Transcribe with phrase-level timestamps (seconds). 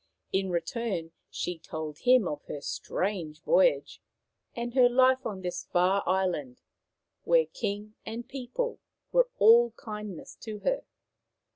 [0.33, 4.01] In return, she told him of her strange voyage
[4.55, 6.59] and her life on this far island,
[7.23, 8.79] where king and people
[9.11, 10.85] were all kindness to her.